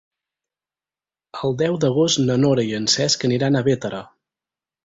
El 1.43 1.53
deu 1.63 1.77
d'agost 1.85 2.21
na 2.31 2.39
Nora 2.47 2.67
i 2.71 2.75
en 2.81 2.91
Cesc 2.97 3.29
aniran 3.31 3.61
a 3.61 3.65
Bétera. 3.69 4.05